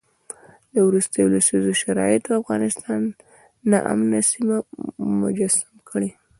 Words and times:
د 0.73 0.75
وروستیو 0.87 1.31
لسیزو 1.33 1.73
شرایطو 1.83 2.39
افغانستان 2.41 3.01
ناامنه 3.71 4.19
سیمه 4.31 4.57
مجسم 5.21 5.71
کړی. 5.89 6.09